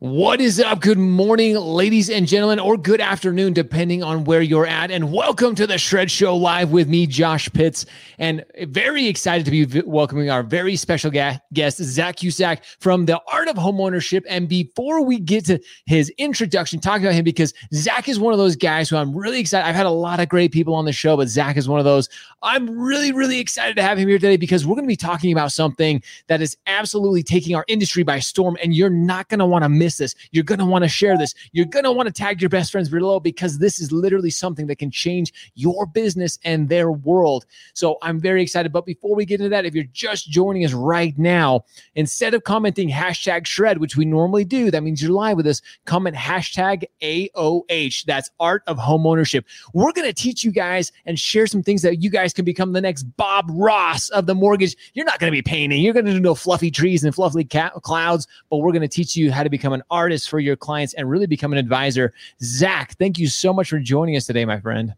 [0.00, 0.82] What is up?
[0.82, 4.90] Good morning, ladies and gentlemen, or good afternoon, depending on where you're at.
[4.90, 7.86] And welcome to the Shred Show live with me, Josh Pitts.
[8.18, 13.48] And very excited to be welcoming our very special guest, Zac Cusac from the Art
[13.48, 14.22] of Homeownership.
[14.28, 18.38] And before we get to his introduction, talk about him because Zac is one of
[18.38, 19.66] those guys who I'm really excited.
[19.66, 21.86] I've had a lot of great people on the show, but Zac is one of
[21.86, 22.10] those.
[22.42, 25.32] I'm really, really excited to have him here today because we're going to be talking
[25.32, 28.58] about something that is absolutely taking our industry by storm.
[28.62, 30.16] And you're not going to want to miss miss this.
[30.32, 31.32] You're going to want to share this.
[31.52, 34.66] You're going to want to tag your best friends below because this is literally something
[34.66, 37.46] that can change your business and their world.
[37.72, 38.72] So I'm very excited.
[38.72, 42.42] But before we get into that, if you're just joining us right now, instead of
[42.42, 46.84] commenting hashtag shred, which we normally do, that means you're live with us, comment hashtag
[47.00, 48.04] AOH.
[48.06, 49.46] That's art of home ownership.
[49.72, 52.72] We're going to teach you guys and share some things that you guys can become
[52.72, 54.76] the next Bob Ross of the mortgage.
[54.94, 55.80] You're not going to be painting.
[55.80, 58.88] You're going to do no fluffy trees and fluffy ca- clouds, but we're going to
[58.88, 62.12] teach you how to become an artist for your clients and really become an advisor.
[62.42, 64.94] Zac, thank you so much for joining us today, my friend.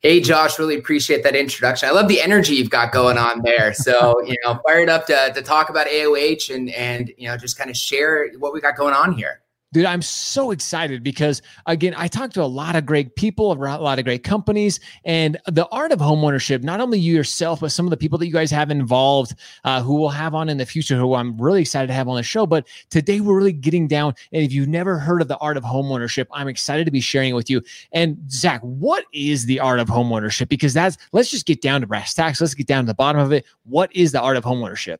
[0.00, 1.88] Hey, Josh, really appreciate that introduction.
[1.88, 3.74] I love the energy you've got going on there.
[3.80, 7.56] So, you know, fired up to, to talk about AOH and, and, you know, just
[7.56, 9.40] kind of share what we got going on here.
[9.72, 13.54] Dude, I'm so excited because again, I talked to a lot of great people, a
[13.54, 16.64] lot of great companies, and the art of homeownership.
[16.64, 19.80] Not only you yourself, but some of the people that you guys have involved, uh,
[19.80, 22.24] who we'll have on in the future, who I'm really excited to have on the
[22.24, 22.46] show.
[22.46, 24.14] But today we're really getting down.
[24.32, 27.30] And if you've never heard of the art of homeownership, I'm excited to be sharing
[27.30, 27.62] it with you.
[27.92, 30.48] And Zac, what is the art of homeownership?
[30.48, 32.40] Because that's let's just get down to brass tacks.
[32.40, 33.44] Let's get down to the bottom of it.
[33.62, 34.98] What is the art of homeownership?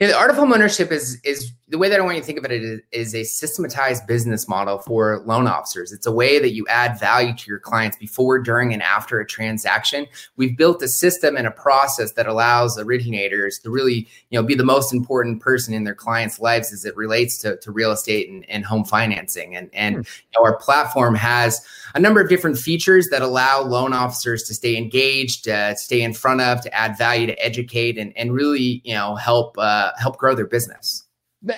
[0.00, 2.38] Yeah, the art of homeownership is is the way that I want you to think
[2.38, 5.92] of it is, is, a systematized business model for loan officers.
[5.92, 9.26] It's a way that you add value to your clients before, during, and after a
[9.26, 10.06] transaction.
[10.36, 14.54] We've built a system and a process that allows originators to really, you know, be
[14.54, 18.28] the most important person in their clients' lives as it relates to, to real estate
[18.28, 19.56] and, and home financing.
[19.56, 20.00] And and hmm.
[20.00, 24.54] you know, our platform has a number of different features that allow loan officers to
[24.54, 28.82] stay engaged, uh, stay in front of, to add value, to educate, and and really,
[28.84, 31.05] you know, help uh, help grow their business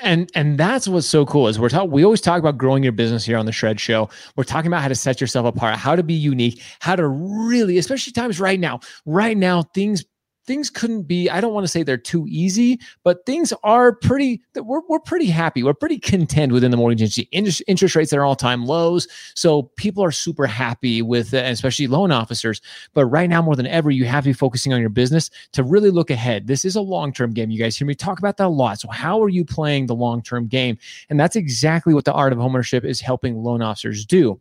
[0.02, 2.92] and and that's what's so cool is we're talking we always talk about growing your
[2.92, 4.08] business here on the shred show.
[4.36, 7.78] We're talking about how to set yourself apart how to be unique how to really
[7.78, 10.04] especially times right now right now things
[10.48, 14.42] things couldn't be i don't want to say they're too easy but things are pretty
[14.68, 15.62] we're, we're pretty happy.
[15.62, 17.64] We're pretty content within the mortgage industry.
[17.66, 22.60] Interest, rates are all-time lows so people are super happy with especially loan officers.
[22.94, 25.62] But right now more than ever you have to be focusing on your business to
[25.62, 26.46] really look ahead.
[26.46, 28.80] This is a long-term game you guys hear me talk about that a lot.
[28.80, 30.78] So how are you playing the long-term game?
[31.08, 34.40] And that's exactly what the art of homeownership is helping loan officers do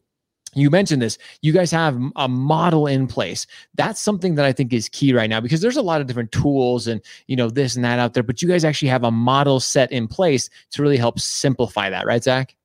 [0.57, 1.18] you mentioned this.
[1.41, 3.45] You guys have a model in place.
[3.75, 6.31] That's something that i think is key right now because there's a lot of different
[6.31, 9.12] tools and you know this and that out there but you guys actually have a
[9.12, 12.56] model set in place to really help simplify that right zac?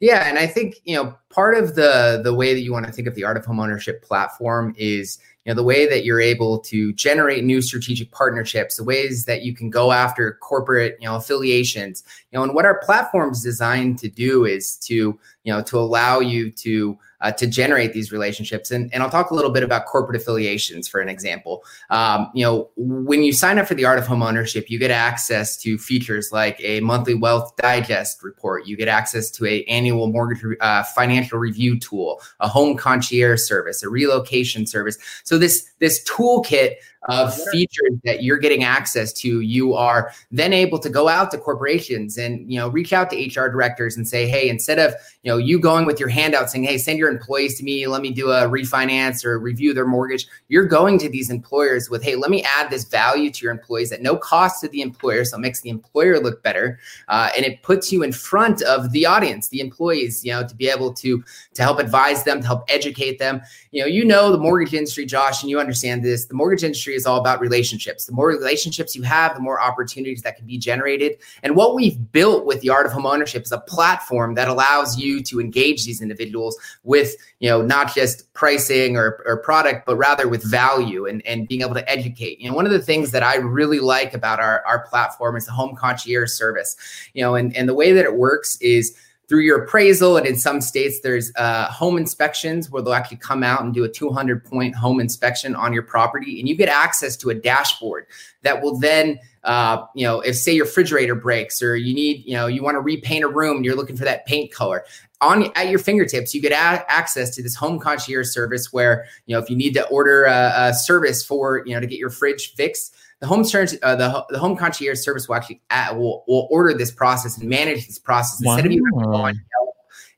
[0.00, 2.92] Yeah and i think you know part of the the way that you want to
[2.92, 6.58] think of the art of homeownership platform is you know the way that you're able
[6.60, 11.16] to generate new strategic partnerships the ways that you can go after corporate you know
[11.16, 15.62] affiliations you know and what our platform is designed to do is to you know
[15.62, 18.70] to allow you to uh, to generate these relationships.
[18.70, 21.64] And, and I'll talk a little bit about corporate affiliations for an example.
[21.90, 24.90] Um, you know, when you sign up for the Art of Home Ownership, you get
[24.90, 28.66] access to features like a monthly wealth digest report.
[28.66, 33.82] You get access to a annual mortgage uh, financial review tool, a home concierge service,
[33.82, 34.98] a relocation service.
[35.24, 36.76] So this this toolkit
[37.08, 41.38] of features that you're getting access to you are then able to go out to
[41.38, 45.30] corporations and you know reach out to hr directors and say hey instead of you
[45.30, 48.10] know you going with your handout saying hey send your employees to me let me
[48.10, 52.30] do a refinance or review their mortgage you're going to these employers with hey let
[52.30, 55.40] me add this value to your employees at no cost to the employer so it
[55.40, 56.78] makes the employer look better
[57.08, 60.54] uh, and it puts you in front of the audience the employees you know to
[60.54, 61.24] be able to
[61.54, 63.40] to help advise them to help educate them.
[63.70, 66.26] You know you know the mortgage industry josh and you understand this.
[66.26, 68.06] The mortgage industry industry is all about relationships.
[68.06, 71.18] The more relationships you have, the more opportunities that can be generated.
[71.42, 75.22] And what we've built with the art of homeownership is a platform that allows you
[75.24, 80.28] to engage these individuals with, you know, not just pricing or, or product, but rather
[80.28, 82.40] with value and, and being able to educate.
[82.40, 85.46] You know, one of the things that I really like about our, our platform is
[85.46, 86.76] the home concierge service.
[87.14, 88.96] You know, and, and the way that it works is
[89.30, 90.16] through your appraisal.
[90.16, 93.84] And in some states, there's uh, home inspections where they'll actually come out and do
[93.84, 96.40] a 200 point home inspection on your property.
[96.40, 98.06] And you get access to a dashboard
[98.42, 102.34] that will then, uh, you know, if say your refrigerator breaks or you need, you
[102.34, 104.84] know, you want to repaint a room and you're looking for that paint color.
[105.20, 109.36] On at your fingertips, you get a- access to this home concierge service where you
[109.36, 112.08] know if you need to order a, a service for you know to get your
[112.08, 115.60] fridge fixed, the home uh, the, the home concierge service will actually
[115.92, 118.52] will, will order this process and manage this process wow.
[118.52, 119.38] instead of you going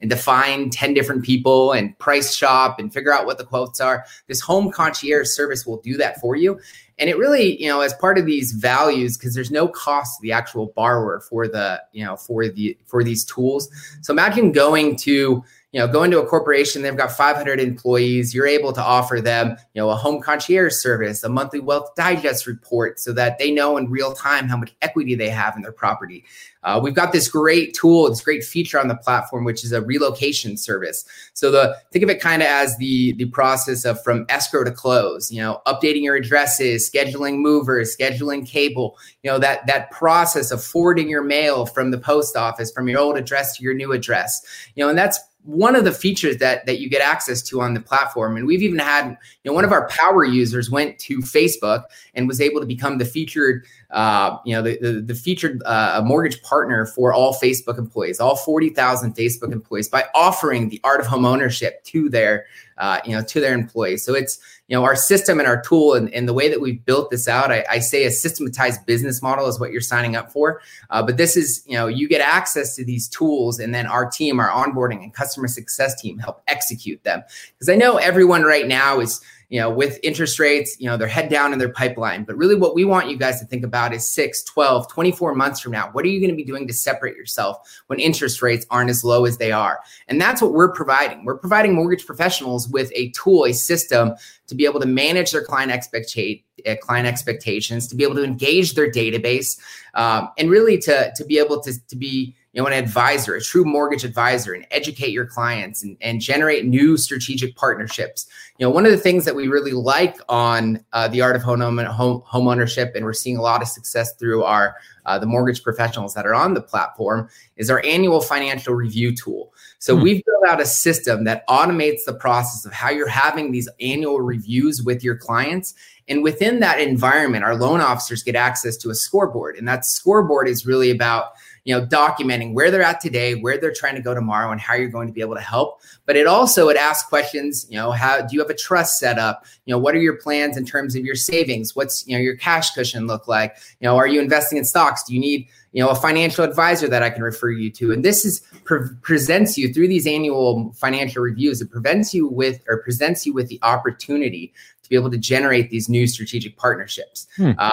[0.02, 4.04] and define 10 different people and price shop and figure out what the quotes are.
[4.26, 6.60] This home concierge service will do that for you.
[6.98, 10.22] And it really, you know, as part of these values, because there's no cost to
[10.22, 13.70] the actual borrower for the, you know, for the for these tools.
[14.02, 18.46] So imagine going to you know, go into a corporation, they've got 500 employees, you're
[18.46, 23.00] able to offer them, you know, a home concierge service, a monthly wealth digest report
[23.00, 26.24] so that they know in real time how much equity they have in their property.
[26.64, 29.82] Uh, we've got this great tool, this great feature on the platform, which is a
[29.82, 31.04] relocation service.
[31.34, 34.70] So the think of it kind of as the the process of from escrow to
[34.70, 35.32] close.
[35.32, 38.96] You know, updating your addresses, scheduling movers, scheduling cable.
[39.24, 43.00] You know that that process of forwarding your mail from the post office from your
[43.00, 44.40] old address to your new address.
[44.76, 47.74] You know, and that's one of the features that that you get access to on
[47.74, 51.18] the platform and we've even had you know one of our power users went to
[51.18, 51.84] facebook
[52.14, 56.00] and was able to become the featured uh, you know the, the, the featured uh,
[56.04, 61.06] mortgage partner for all facebook employees all 40000 facebook employees by offering the art of
[61.06, 62.46] home ownership to their
[62.78, 64.04] uh, you know to their employees.
[64.04, 64.38] So it's
[64.72, 67.28] you know our system and our tool and, and the way that we've built this
[67.28, 70.62] out I, I, say a systematized business model is what you're signing up for.
[70.88, 74.10] Uh, but this is you know you get access to these tools and then our
[74.10, 77.22] team our onboarding and customer success team help execute them.
[77.52, 79.20] Because i know everyone right now is
[79.52, 82.24] you know, with interest rates, you know, they're head down in their pipeline.
[82.24, 85.60] But really, what we want you guys to think about is 6, 12, 24 months
[85.60, 85.90] from now.
[85.92, 87.58] What are you going to be doing to separate yourself
[87.88, 89.80] when interest rates aren't as low as they are?
[90.08, 91.26] And that's what we're providing.
[91.26, 94.14] We're providing mortgage professionals with a tool, a system
[94.46, 98.24] to be able to manage their client expectate uh, client expectations, to be able to
[98.24, 99.60] engage their database,
[99.92, 103.40] um, and really to to be able to to be you know, an advisor, a
[103.40, 108.26] true mortgage advisor, and educate your clients and, and generate new strategic partnerships.
[108.58, 111.42] You know, one of the things that we really like on uh, the art of
[111.42, 114.76] home, home home ownership, and we're seeing a lot of success through our
[115.06, 119.52] uh, the mortgage professionals that are on the platform, is our annual financial review tool.
[119.78, 120.02] So hmm.
[120.02, 124.20] we've built out a system that automates the process of how you're having these annual
[124.20, 125.74] reviews with your clients.
[126.08, 130.48] And within that environment, our loan officers get access to a scoreboard, and that scoreboard
[130.48, 131.32] is really about
[131.64, 134.74] you know documenting where they're at today where they're trying to go tomorrow and how
[134.74, 135.80] you're going to be able to help.
[136.06, 139.18] But it also it asks questions you know how do you have a trust set
[139.18, 139.44] up?
[139.64, 141.76] You know what are your plans in terms of your savings?
[141.76, 143.56] What's you know your cash cushion look like?
[143.80, 145.04] You know are you investing in stocks?
[145.04, 147.92] Do you need you know a financial advisor that i can refer you to?
[147.92, 152.62] And this is pre- presents you through these annual financial reviews it prevents you with
[152.68, 157.26] or presents you with the opportunity to be able to generate these new strategic partnerships.
[157.36, 157.52] Hmm.
[157.58, 157.70] uh,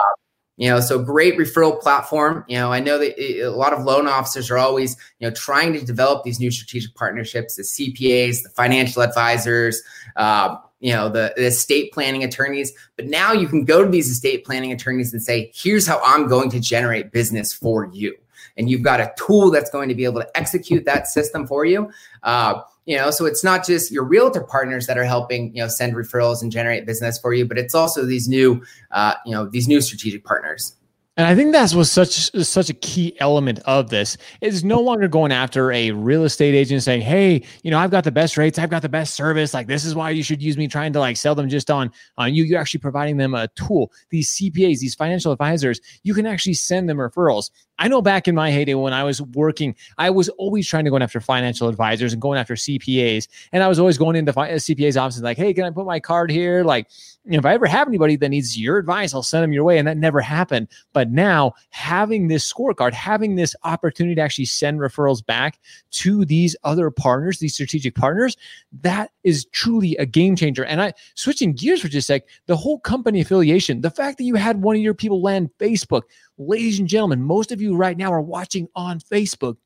[0.59, 2.45] you know so great referral platform.
[2.47, 5.73] You know i know that a lot of loan officers are always you know trying
[5.73, 9.81] to develop these new strategic partnerships the cpas the financial advisors
[10.17, 12.71] uh, you know the, the estate planning attorneys.
[12.95, 16.27] But now you can go to these estate planning attorneys and say here's how i'm
[16.27, 18.15] going to generate business for you.
[18.57, 21.63] And you've got a tool that's going to be able to execute that system for
[21.63, 21.89] you.
[22.23, 25.67] Uh, you know so it's not just your realtor partners that are helping you know
[25.67, 29.45] send referrals and generate business for you but it's also these new uh, you know
[29.45, 30.75] these new strategic partners
[31.19, 35.09] and I think that's was such such a key element of this is no longer
[35.09, 38.57] going after a real estate agent saying, "Hey, you know, I've got the best rates,
[38.57, 39.53] I've got the best service.
[39.53, 41.91] Like this is why you should use me." Trying to like sell them just on
[42.17, 42.45] on you.
[42.45, 43.91] You're actually providing them a tool.
[44.11, 47.51] These CPAs, these financial advisors, you can actually send them referrals.
[47.79, 50.91] I know back in my heyday when I was working, I was always trying to
[50.91, 53.29] go after financial advisors and going after CPAs.
[53.53, 56.01] And I was always going into uh, CPA's offices like, hey, can I put my
[56.01, 56.63] card here?
[56.65, 56.87] Like,
[57.23, 59.63] you know, if I ever have anybody that needs your advice, I'll send them your
[59.63, 59.77] way.
[59.77, 60.67] And that never happened.
[60.91, 65.59] But now having this scorecard, having this opportunity to actually send referrals back
[65.91, 68.35] to these other partners, these strategic partners,
[68.81, 70.65] that is truly a game changer.
[70.65, 74.25] And I switching gears for just a sec, the whole company affiliation, the fact that
[74.25, 76.03] you had one of your people land Facebook,
[76.39, 79.57] ladies and gentlemen, most of you right now are watching on Facebook.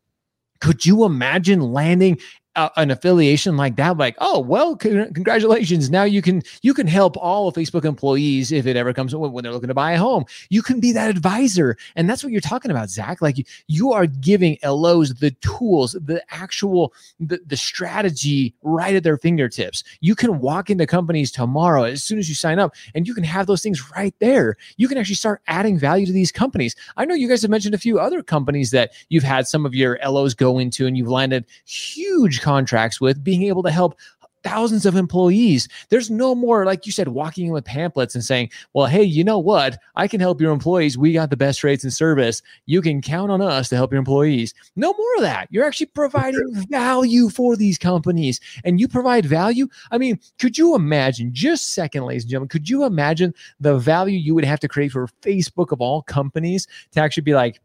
[0.59, 2.19] Could you imagine landing
[2.55, 5.89] uh, an affiliation like that like oh well congratulations.
[5.89, 9.51] Now you can you can help all facebook employees if it ever comes when they're
[9.51, 10.25] looking to buy a home.
[10.49, 13.21] You can be that advisor and that's what you're talking about zac.
[13.21, 19.03] Like you, you are giving los the tools the actual the, the strategy right at
[19.03, 19.83] their fingertips.
[20.01, 23.23] You can walk into companies tomorrow as soon as you sign up and you can
[23.23, 24.57] have those things right there.
[24.77, 26.75] You can actually start adding value to these companies.
[26.97, 29.73] I know you guys have mentioned a few other companies that you've had some of
[29.73, 33.97] your los go into and you've landed huge contracts with, being able to help
[34.43, 35.69] thousands of employees.
[35.87, 39.23] There's no more, like you said, walking in with pamphlets and saying, well, hey, you
[39.23, 39.79] know what?
[39.95, 40.97] I can help your employees.
[40.97, 42.41] We got the best rates and service.
[42.65, 44.53] You can count on us to help your employees.
[44.75, 45.47] No more of that.
[45.49, 49.69] You're actually providing value for these companies and you provide value.
[49.91, 54.19] I mean, could you imagine, just second, ladies and gentlemen, could you imagine the value
[54.19, 57.61] you would have to create for Facebook of all companies to actually be like,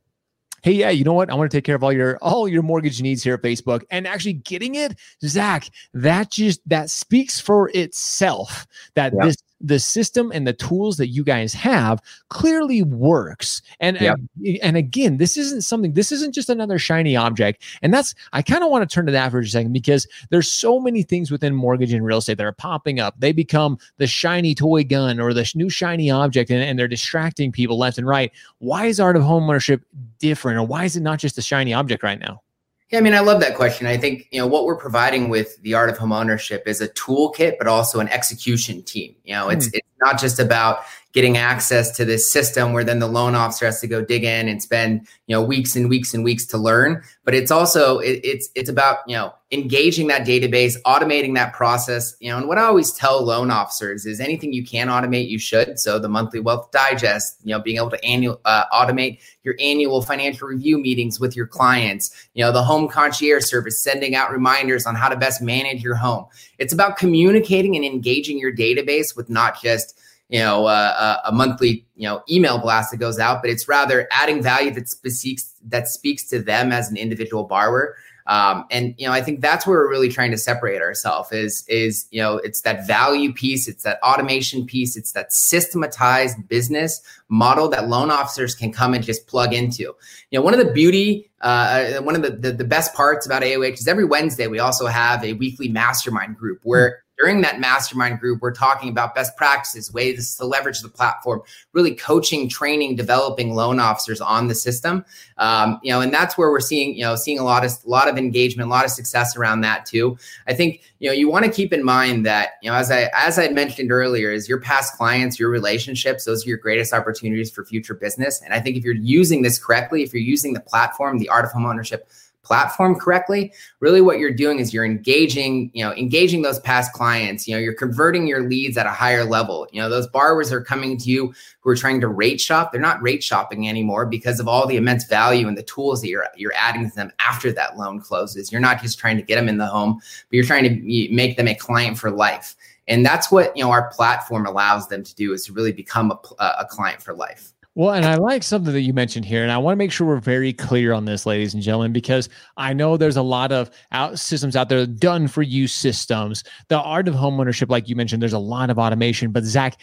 [0.63, 1.31] hey, yeah, you know what?
[1.31, 3.83] I want to take care of all your all your mortgage needs here at Facebook.
[3.91, 10.31] And actually getting it, Zac, that just that speaks for itself that this the system
[10.33, 13.63] and the tools that you guys have clearly works.
[13.81, 14.29] And, and,
[14.63, 17.63] and again, this isn't something, this isn't just another shiny object.
[17.83, 20.51] And that's, I kind of want to turn to that for a second because there's
[20.51, 23.15] so many things within mortgage and real estate that are popping up.
[23.19, 27.53] They become the shiny toy gun or the new shiny object and, and they're distracting
[27.53, 28.33] people left and right.
[28.59, 29.83] Why is art of homeownership
[30.19, 32.43] different or why is it not just a shiny object right now?
[32.91, 33.87] Yeah, I mean, I love that question.
[33.87, 36.89] I think you know what we're providing with the art of home ownership is a
[36.89, 39.15] toolkit, but also an execution team.
[39.25, 39.75] You know, it's mm.
[39.75, 40.85] it's not just about
[41.19, 44.47] getting access to this system where then the loan officer has to go dig in
[44.47, 47.03] and spend you know weeks and weeks and weeks to learn.
[47.25, 52.15] But it's also it, it's it's about you know engaging that database automating that process.
[52.21, 55.41] You know and what i always tell loan officers is anything you can automate you
[55.41, 55.81] should.
[55.81, 60.03] So the monthly wealth digest you know being able to annual uh, automate your annual
[60.03, 64.87] financial review meetings with your clients you know the home concierge service sending out reminders
[64.87, 66.27] on how to best manage your home.
[66.59, 69.99] It's about communicating and engaging your database with not just
[70.29, 74.07] you know uh, a monthly you know email blast that goes out but it's rather
[74.11, 77.97] adding value that speaks that speaks to them as an individual borrower.
[78.27, 81.65] Um, and you know i think that's where we're really trying to separate ourselves is
[81.67, 87.01] is you know it's that value piece it's that automation piece it's that systematized business
[87.31, 89.83] model that loan officers can come and just plug into.
[89.83, 89.95] You
[90.39, 93.73] know one of the beauty uh, one of the, the, the best parts about aoh
[93.73, 98.41] is every wednesday we also have a weekly mastermind group where during that mastermind group,
[98.41, 103.81] we're talking about best practices, ways to leverage the platform, really coaching, training, developing loan
[103.81, 105.05] officers on the system.
[105.37, 107.89] Um, you know, and that's where we're seeing, you know, seeing a lot of a
[107.89, 110.17] lot of engagement, a lot of success around that too.
[110.47, 113.11] I think, you know, you want to keep in mind that, you know, as I
[113.15, 117.51] as I mentioned earlier, is your past clients, your relationships, those are your greatest opportunities
[117.51, 118.41] for future business.
[118.43, 121.45] And I think if you're using this correctly, if you're using the platform, the art
[121.45, 122.03] of homeownership
[122.49, 127.47] platform correctly really what you're doing is you're engaging you know engaging those past clients
[127.47, 129.67] you know you're converting your leads at a higher level.
[129.73, 132.73] You know those borrowers are coming to you who are trying to rate shop.
[132.73, 136.09] They're not rate shopping anymore because of all the immense value and the tools that
[136.09, 138.51] you're you're adding to them after that loan closes.
[138.51, 141.37] You're not just trying to get them in the home but you're trying to make
[141.37, 142.57] them a client for life.
[142.89, 146.11] And that's what you know our platform allows them to do is to really become
[146.11, 149.53] a, a client for life well, and I like something that you mentioned here, and
[149.53, 152.73] I want to make sure we're very clear on this, ladies and gentlemen, because I
[152.73, 156.43] know there's a lot of out systems out there done for you systems.
[156.67, 159.77] The art of homeownership, like you mentioned, there's a lot of automation, but Zac,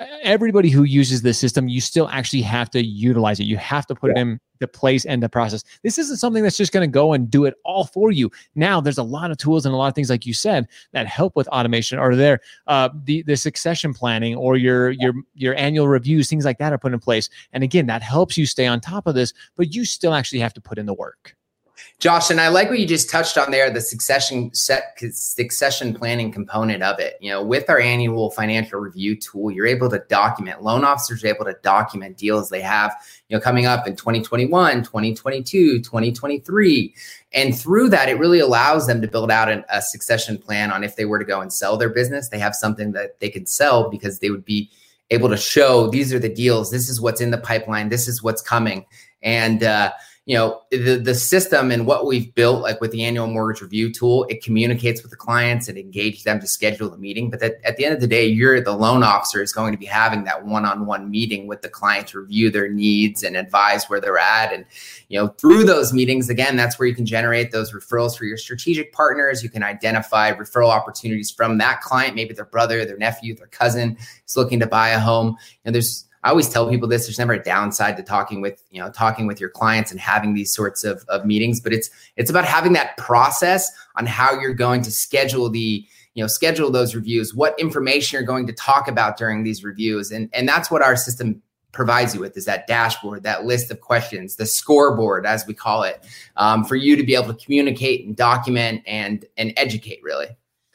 [0.00, 3.44] everybody who uses this system, you still actually have to utilize it.
[3.44, 4.18] You have to put yeah.
[4.18, 5.62] it in the place and the process.
[5.82, 8.30] This isn't something that's just going to go and do it all for you.
[8.54, 11.06] Now, there's a lot of tools and a lot of things, like you said, that
[11.06, 15.88] help with automation, Are there, uh, the the succession planning, or your your your annual
[15.88, 17.28] reviews, things like that are put in place.
[17.52, 20.54] And again, that helps you stay on top of this, but you still actually have
[20.54, 21.36] to put in the work.
[21.98, 26.30] Josh, and I like what you just touched on there, the succession set succession planning
[26.30, 27.16] component of it.
[27.20, 31.28] You know, with our annual financial review tool, you're able to document loan officers are
[31.28, 32.94] able to document deals they have,
[33.28, 36.94] you know, coming up in 2021, 2022, 2023.
[37.32, 40.84] And through that, it really allows them to build out an, a succession plan on
[40.84, 43.48] if they were to go and sell their business, they have something that they could
[43.48, 44.70] sell because they would be
[45.10, 48.22] able to show these are the deals, this is what's in the pipeline, this is
[48.22, 48.84] what's coming.
[49.22, 49.92] And uh
[50.26, 53.92] you know the, the system and what we've built like with the annual mortgage review
[53.92, 57.30] tool it communicates with the clients and engages them to schedule the meeting.
[57.30, 59.78] But that, at the end of the day you're the loan officer is going to
[59.78, 64.00] be having that one-on-one meeting with the client to review their needs and advise where
[64.00, 64.52] they're at.
[64.52, 64.64] And
[65.08, 68.38] you know through those meetings again that's where you can generate those referrals for your
[68.38, 69.42] strategic partners.
[69.42, 72.14] You can identify referral opportunities from that client.
[72.14, 75.36] Maybe their brother their nephew their cousin is looking to buy a home.
[75.66, 78.80] And there's I always tell people this: there's never a downside to talking with you
[78.80, 82.30] know talking with your clients and having these sorts of, of meetings, but it's it's
[82.30, 86.94] about having that process on how you're going to schedule the you know schedule those
[86.94, 90.82] reviews, what information you're going to talk about during these reviews, and and that's what
[90.82, 95.44] our system provides you with is that dashboard, that list of questions, the scoreboard as
[95.46, 99.52] we call it, um, for you to be able to communicate and document and and
[99.58, 100.28] educate really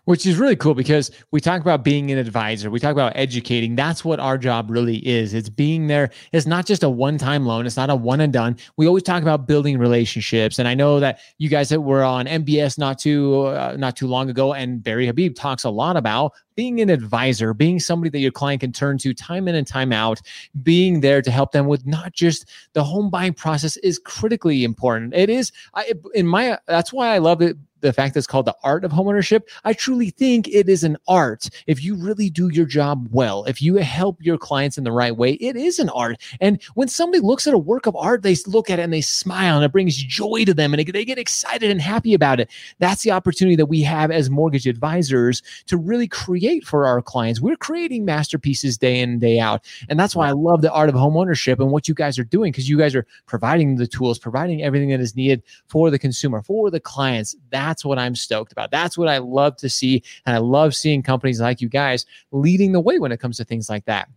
[0.09, 3.75] which is really cool because we talk about being an advisor we talk about educating.
[3.75, 5.35] That's what our job really is.
[5.35, 6.09] It's being there.
[6.31, 7.67] It's not just a one-time loan.
[7.67, 8.57] It's not a one and done.
[8.75, 10.57] We always talk about building relationships.
[10.57, 14.07] And i know that you guys that were on mbs not too uh, not too
[14.07, 18.19] long ago and barry habib talks a lot about being an advisor, being somebody that
[18.19, 20.19] your client can turn to time in and time out,
[20.61, 25.13] being there to help them with not just the home buying process is critically important.
[25.13, 28.45] It is I, in my that's why I love it the fact that it's called
[28.45, 31.49] the art of homeownership, I truly think it is an art.
[31.67, 35.15] If you really do your job well, if you help your clients in the right
[35.15, 36.21] way, it is an art.
[36.41, 39.01] And when somebody looks at a work of art, they look at it and they
[39.01, 42.49] smile and it brings joy to them and they get excited and happy about it.
[42.79, 47.39] That's the opportunity that we have as mortgage advisors to really create for our clients.
[47.39, 49.65] We're creating masterpieces day in and day out.
[49.89, 52.51] And that's why I love the art of homeownership and what you guys are doing
[52.51, 56.41] because you guys are providing the tools, providing everything that is needed for the consumer,
[56.41, 57.35] for the clients.
[57.69, 58.71] That's what I'm stoked about.
[58.71, 60.01] That's what I love to see.
[60.25, 63.45] And I love seeing companies like you guys leading the way when it comes to
[63.45, 64.09] things like that.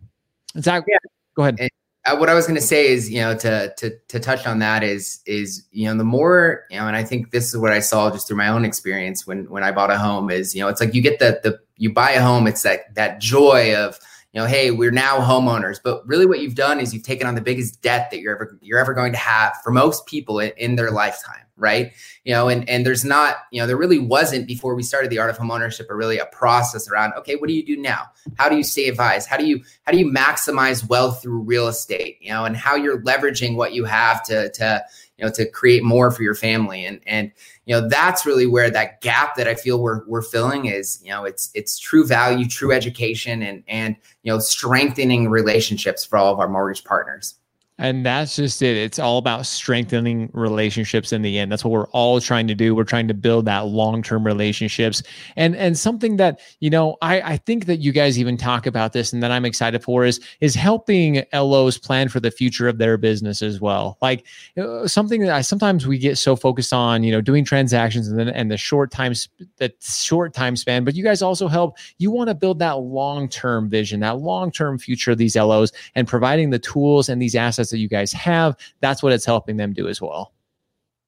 [0.59, 0.97] Zac, yeah.
[1.35, 1.57] go ahead.
[1.59, 1.69] And,
[2.05, 4.59] uh, what I was going to say is, you know, to to to touch on
[4.59, 7.71] that is is you know the more you know, and I think this is what
[7.71, 10.61] I saw just through my own experience when when I bought a home is you
[10.61, 13.75] know it's like you get the the you buy a home, it's that that joy
[13.75, 13.99] of
[14.33, 15.79] you know, hey, we're now homeowners.
[15.81, 18.57] But really, what you've done is you've taken on the biggest debt that you're ever
[18.61, 21.91] you're ever going to have for most people in, in, their lifetime, right?
[22.23, 25.17] You know, and and there's not, you know, there really wasn't before we started the
[25.17, 28.03] art of homeownership, or really a process around, okay, what do you do now?
[28.35, 29.27] How do you stay advised?
[29.27, 32.17] How do you how do you maximize wealth through real estate?
[32.21, 34.83] You know, and how you're leveraging what you have to to
[35.17, 37.31] you know to create more for your family and and
[37.65, 41.09] you know that's really where that gap that i feel we're, we're filling is you
[41.09, 46.33] know it's it's true value true education and and you know strengthening relationships for all
[46.33, 47.35] of our mortgage partners
[47.79, 48.77] and that's just it.
[48.77, 51.51] It's all about strengthening relationships in the end.
[51.51, 52.75] That's what we're all trying to do.
[52.75, 55.01] We're trying to build that long-term relationships.
[55.35, 58.93] And and something that, you know, I, I think that you guys even talk about
[58.93, 62.77] this and that I'm excited for is is helping LOs plan for the future of
[62.77, 63.97] their business as well.
[64.03, 68.07] Like uh, something that I sometimes we get so focused on, you know, doing transactions
[68.07, 69.13] and then and the short time
[69.57, 73.67] that short time span, but you guys also help you want to build that long-term
[73.67, 77.79] vision, that long-term future of these LOs and providing the tools and these assets that
[77.79, 80.33] you guys have, that's what it's helping them do as well.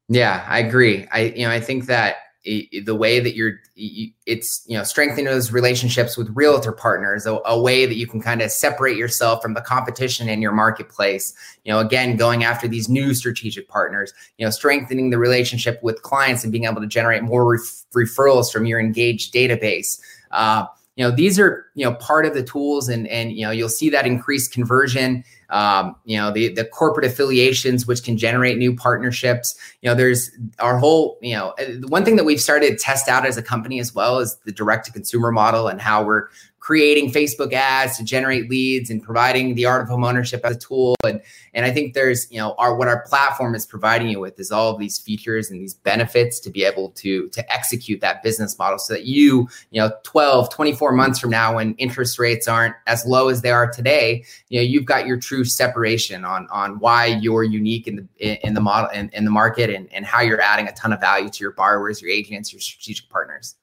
[0.07, 1.07] Yeah, I agree.
[1.11, 5.51] I you know I think that the way that you're it's you know strengthening those
[5.51, 9.55] relationships with realtor partners a, a way that you can kind of separate yourself from
[9.55, 11.33] the competition in your marketplace
[11.63, 16.03] you know again going after these new strategic partners you know strengthening the relationship with
[16.03, 20.65] clients and being able to generate more ref- referrals from your engaged database uh,
[20.95, 23.67] you know these are you know part of the tools and and you know you'll
[23.69, 28.75] see that increased conversion um, you know the the corporate affiliations which can generate new
[28.75, 29.55] partnerships.
[29.81, 33.07] You know there's our whole you know uh, one thing that we've started to test
[33.07, 36.27] out as a company as well is the direct to consumer model and how we're
[36.65, 40.95] creating Facebook ads to generate leads and providing the art of homeownership as a tool.
[41.03, 41.21] And
[41.53, 44.51] and I think there's, you know, our what our platform is providing you with is
[44.51, 48.57] all of these features and these benefits to be able to to execute that business
[48.57, 52.73] model so that you, you know, 12, 24 months from now when interest rates aren't
[52.87, 56.79] as low as they are today, you know, you've got your true separation on on
[56.79, 60.19] why you're unique in the in the model in, in the market and, and how
[60.19, 63.55] you're adding a ton of value to your borrowers, your agents, your strategic partners.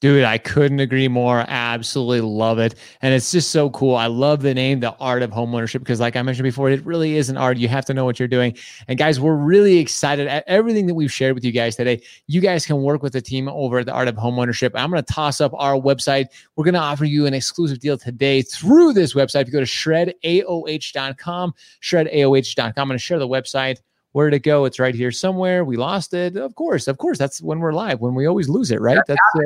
[0.00, 1.44] Dude, I couldn't agree more.
[1.48, 2.76] Absolutely love it.
[3.02, 3.96] And it's just so cool.
[3.96, 7.16] I love the name, The Art of Homeownership, because, like I mentioned before, it really
[7.16, 7.56] is an art.
[7.56, 8.56] You have to know what you're doing.
[8.86, 12.00] And, guys, we're really excited at everything that we've shared with you guys today.
[12.28, 14.70] You guys can work with the team over at The Art of Homeownership.
[14.76, 16.26] I'm going to toss up our website.
[16.54, 19.42] We're going to offer you an exclusive deal today through this website.
[19.42, 23.78] If you go to shredaoh.com, shredaoh.com, I'm going to share the website
[24.12, 24.64] where to go?
[24.64, 25.64] It's right here somewhere.
[25.64, 26.36] We lost it.
[26.36, 27.18] Of course, of course.
[27.18, 28.00] That's when we're live.
[28.00, 28.98] When we always lose it, right?
[29.06, 29.40] That's uh,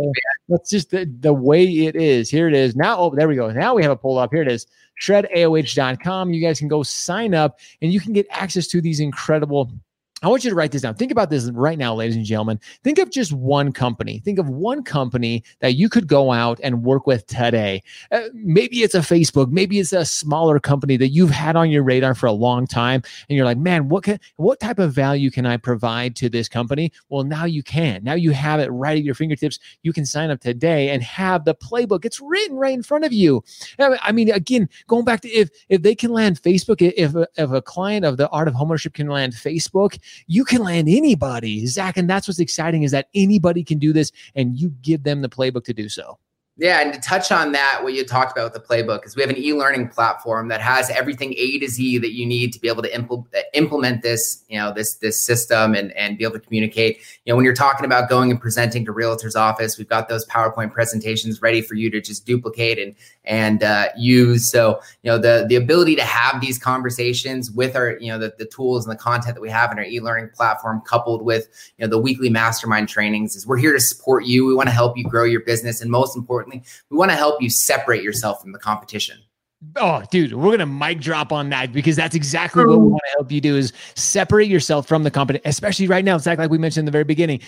[0.48, 2.30] that's just the, the way it is.
[2.30, 2.76] Here it is.
[2.76, 3.50] Now, oh, there we go.
[3.50, 4.30] Now we have a pull up.
[4.32, 4.66] Here it is.
[5.00, 6.32] ShredAOH.com.
[6.32, 9.70] You guys can go sign up and you can get access to these incredible
[10.22, 10.94] I want you to write this down.
[10.94, 12.60] Think about this right now, ladies and gentlemen.
[12.84, 14.20] Think of just one company.
[14.20, 17.82] Think of one company that you could go out and work with today.
[18.12, 21.82] Uh, maybe it's a Facebook, maybe it's a smaller company that you've had on your
[21.82, 25.28] radar for a long time, and you're like, man, what can, what type of value
[25.28, 26.92] can I provide to this company?
[27.08, 28.04] Well, now you can.
[28.04, 29.58] Now you have it right at your fingertips.
[29.82, 32.04] You can sign up today and have the playbook.
[32.04, 33.42] It's written right in front of you.
[33.80, 37.62] I mean, again, going back to if if they can land Facebook, if if a
[37.62, 41.96] client of the Art of Homeownership can land Facebook you can land anybody, Zac.
[41.96, 45.28] And that's what's exciting is that anybody can do this and you give them the
[45.28, 46.18] playbook to do so.
[46.58, 49.22] Yeah, and to touch on that, what you talked about with the playbook is we
[49.22, 52.68] have an e-learning platform that has everything A to Z that you need to be
[52.68, 56.40] able to impl- implement this, you know, this this system and and be able to
[56.40, 56.98] communicate.
[57.24, 60.26] You know, when you're talking about going and presenting to realtor's office, we've got those
[60.26, 64.50] PowerPoint presentations ready for you to just duplicate and and uh, use.
[64.50, 68.34] So, you know, the the ability to have these conversations with our, you know, the,
[68.38, 71.86] the tools and the content that we have in our e-learning platform, coupled with you
[71.86, 74.44] know the weekly mastermind trainings, is we're here to support you.
[74.44, 77.16] We want to help you grow your business, and most importantly importantly, we want to
[77.16, 79.18] help you separate yourself from the competition.
[79.76, 83.10] Oh, dude, we're gonna mic drop on that because that's exactly what we want to
[83.12, 86.16] help you do is separate yourself from the company, especially right now.
[86.16, 87.40] Exactly like we mentioned in the very beginning.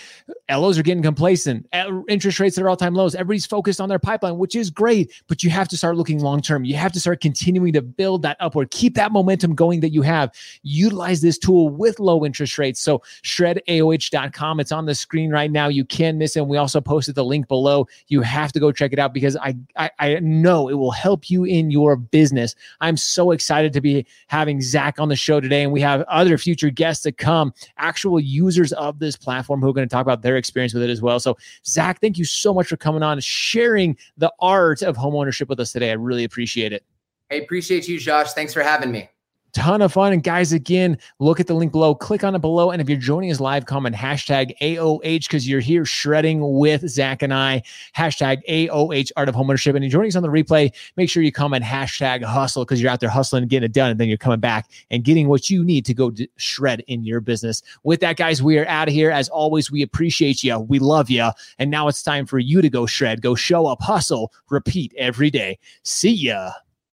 [0.48, 1.66] LOs are getting complacent,
[2.08, 3.14] interest rates are all-time lows.
[3.14, 6.64] Everybody's focused on their pipeline, which is great, but you have to start looking long-term.
[6.64, 10.02] You have to start continuing to build that upward, keep that momentum going that you
[10.02, 10.30] have.
[10.62, 12.80] Utilize this tool with low interest rates.
[12.80, 14.60] So shredaoh.com.
[14.60, 15.68] It's on the screen right now.
[15.68, 16.40] You can miss it.
[16.40, 17.88] And we also posted the link below.
[18.06, 21.28] You have to go check it out because I I, I know it will help
[21.28, 22.54] you in your business.
[22.80, 26.38] I'm so excited to be having Zac on the show today, and we have other
[26.38, 30.22] future guests to come, actual users of this platform who are going to talk about
[30.22, 31.20] their experience with it as well.
[31.20, 31.36] So,
[31.66, 35.72] Zac, thank you so much for coming on, sharing the art of homeownership with us
[35.72, 35.90] today.
[35.90, 36.84] I really appreciate it.
[37.30, 38.32] Hey, appreciate you, Josh.
[38.32, 39.08] Thanks for having me
[39.54, 40.12] ton of fun.
[40.12, 42.70] And guys, again, look at the link below, click on it below.
[42.70, 47.22] And if you're joining us live, comment hashtag AOH because you're here shredding with Zac
[47.22, 47.62] and I.
[47.96, 49.74] Hashtag AOH Art of Homeownership.
[49.74, 52.90] And you're joining us on the replay, make sure you comment hashtag hustle because you're
[52.90, 53.90] out there hustling getting it done.
[53.90, 57.20] And then you're coming back and getting what you need to go shred in your
[57.20, 57.62] business.
[57.84, 59.10] With that, guys, we are out of here.
[59.10, 60.58] As always, we appreciate you.
[60.58, 61.30] We love you.
[61.58, 65.30] And now it's time for you to go shred, go show up, hustle, repeat every
[65.30, 65.58] day.
[65.84, 66.63] See ya.